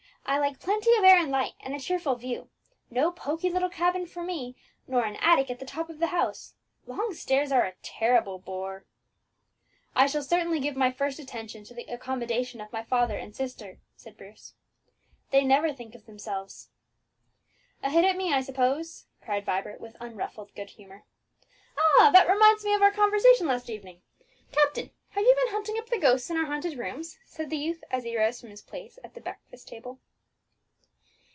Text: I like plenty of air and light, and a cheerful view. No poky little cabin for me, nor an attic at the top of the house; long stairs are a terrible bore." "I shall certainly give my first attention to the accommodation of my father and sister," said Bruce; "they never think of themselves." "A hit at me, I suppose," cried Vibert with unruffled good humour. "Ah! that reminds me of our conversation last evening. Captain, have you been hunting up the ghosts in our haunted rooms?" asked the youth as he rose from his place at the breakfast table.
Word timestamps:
I 0.23 0.37
like 0.37 0.61
plenty 0.61 0.95
of 0.95 1.03
air 1.03 1.17
and 1.17 1.29
light, 1.29 1.55
and 1.59 1.75
a 1.75 1.79
cheerful 1.79 2.15
view. 2.15 2.49
No 2.89 3.11
poky 3.11 3.49
little 3.49 3.69
cabin 3.71 4.05
for 4.05 4.23
me, 4.23 4.55
nor 4.87 5.03
an 5.03 5.17
attic 5.17 5.49
at 5.49 5.59
the 5.59 5.65
top 5.65 5.89
of 5.89 5.99
the 5.99 6.07
house; 6.07 6.53
long 6.85 7.13
stairs 7.13 7.51
are 7.51 7.65
a 7.65 7.75
terrible 7.81 8.39
bore." 8.39 8.85
"I 9.93 10.07
shall 10.07 10.23
certainly 10.23 10.61
give 10.61 10.77
my 10.77 10.89
first 10.89 11.19
attention 11.19 11.65
to 11.65 11.73
the 11.73 11.83
accommodation 11.85 12.61
of 12.61 12.71
my 12.71 12.81
father 12.81 13.17
and 13.17 13.35
sister," 13.35 13.79
said 13.97 14.15
Bruce; 14.15 14.53
"they 15.31 15.43
never 15.43 15.73
think 15.73 15.95
of 15.95 16.05
themselves." 16.05 16.69
"A 17.83 17.89
hit 17.89 18.05
at 18.05 18.15
me, 18.15 18.31
I 18.31 18.39
suppose," 18.39 19.07
cried 19.21 19.45
Vibert 19.45 19.81
with 19.81 19.97
unruffled 19.99 20.55
good 20.55 20.69
humour. 20.69 21.03
"Ah! 21.99 22.09
that 22.13 22.29
reminds 22.29 22.63
me 22.63 22.73
of 22.73 22.81
our 22.81 22.91
conversation 22.91 23.47
last 23.47 23.69
evening. 23.69 24.01
Captain, 24.53 24.91
have 25.09 25.23
you 25.25 25.35
been 25.43 25.51
hunting 25.53 25.77
up 25.77 25.87
the 25.89 25.97
ghosts 25.99 26.29
in 26.29 26.37
our 26.37 26.45
haunted 26.45 26.77
rooms?" 26.79 27.17
asked 27.27 27.49
the 27.49 27.57
youth 27.57 27.83
as 27.91 28.05
he 28.05 28.17
rose 28.17 28.39
from 28.39 28.49
his 28.51 28.61
place 28.61 28.97
at 29.03 29.13
the 29.13 29.19
breakfast 29.19 29.67
table. 29.67 29.99